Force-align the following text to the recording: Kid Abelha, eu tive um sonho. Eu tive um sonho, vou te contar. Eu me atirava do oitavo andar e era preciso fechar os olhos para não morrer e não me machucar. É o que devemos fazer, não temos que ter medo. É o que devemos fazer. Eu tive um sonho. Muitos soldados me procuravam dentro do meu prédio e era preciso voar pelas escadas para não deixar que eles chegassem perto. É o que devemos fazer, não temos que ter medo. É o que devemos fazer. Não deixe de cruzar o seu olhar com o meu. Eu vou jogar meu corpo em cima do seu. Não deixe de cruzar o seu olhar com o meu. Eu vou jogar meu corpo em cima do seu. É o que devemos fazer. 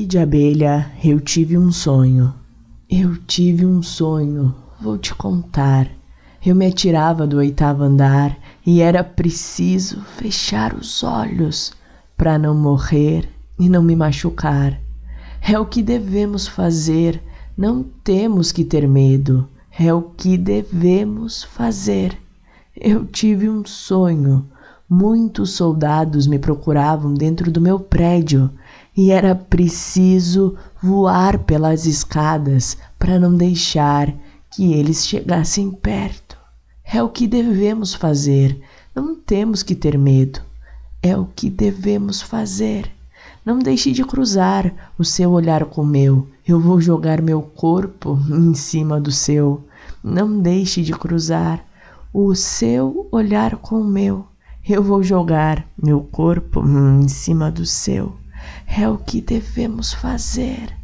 Kid 0.00 0.18
Abelha, 0.18 0.90
eu 1.04 1.20
tive 1.20 1.58
um 1.58 1.70
sonho. 1.70 2.32
Eu 2.88 3.18
tive 3.18 3.66
um 3.66 3.82
sonho, 3.82 4.54
vou 4.80 4.96
te 4.96 5.14
contar. 5.14 5.90
Eu 6.44 6.54
me 6.54 6.64
atirava 6.64 7.26
do 7.26 7.36
oitavo 7.36 7.82
andar 7.82 8.34
e 8.64 8.80
era 8.80 9.04
preciso 9.04 10.00
fechar 10.16 10.72
os 10.74 11.04
olhos 11.04 11.74
para 12.16 12.38
não 12.38 12.54
morrer 12.54 13.28
e 13.58 13.68
não 13.68 13.82
me 13.82 13.94
machucar. 13.94 14.80
É 15.42 15.58
o 15.58 15.66
que 15.66 15.82
devemos 15.82 16.48
fazer, 16.48 17.22
não 17.54 17.82
temos 18.02 18.52
que 18.52 18.64
ter 18.64 18.88
medo. 18.88 19.46
É 19.78 19.92
o 19.92 20.00
que 20.00 20.38
devemos 20.38 21.44
fazer. 21.44 22.16
Eu 22.74 23.04
tive 23.04 23.50
um 23.50 23.66
sonho. 23.66 24.48
Muitos 24.92 25.52
soldados 25.52 26.26
me 26.26 26.36
procuravam 26.36 27.14
dentro 27.14 27.48
do 27.48 27.60
meu 27.60 27.78
prédio 27.78 28.50
e 28.96 29.12
era 29.12 29.36
preciso 29.36 30.56
voar 30.82 31.38
pelas 31.38 31.86
escadas 31.86 32.76
para 32.98 33.16
não 33.16 33.36
deixar 33.36 34.12
que 34.50 34.72
eles 34.72 35.06
chegassem 35.06 35.70
perto. 35.70 36.36
É 36.84 37.00
o 37.00 37.08
que 37.08 37.28
devemos 37.28 37.94
fazer, 37.94 38.60
não 38.92 39.14
temos 39.14 39.62
que 39.62 39.76
ter 39.76 39.96
medo. 39.96 40.40
É 41.00 41.16
o 41.16 41.24
que 41.24 41.48
devemos 41.48 42.20
fazer. 42.20 42.90
Não 43.46 43.60
deixe 43.60 43.92
de 43.92 44.04
cruzar 44.04 44.92
o 44.98 45.04
seu 45.04 45.30
olhar 45.30 45.66
com 45.66 45.82
o 45.82 45.86
meu. 45.86 46.26
Eu 46.44 46.58
vou 46.58 46.80
jogar 46.80 47.22
meu 47.22 47.40
corpo 47.40 48.18
em 48.28 48.54
cima 48.54 49.00
do 49.00 49.12
seu. 49.12 49.62
Não 50.02 50.40
deixe 50.40 50.82
de 50.82 50.92
cruzar 50.92 51.64
o 52.12 52.34
seu 52.34 53.06
olhar 53.12 53.54
com 53.56 53.80
o 53.80 53.84
meu. 53.84 54.26
Eu 54.68 54.82
vou 54.82 55.02
jogar 55.02 55.66
meu 55.82 56.00
corpo 56.00 56.62
em 56.64 57.08
cima 57.08 57.50
do 57.50 57.64
seu. 57.64 58.16
É 58.66 58.88
o 58.88 58.98
que 58.98 59.20
devemos 59.20 59.92
fazer. 59.92 60.79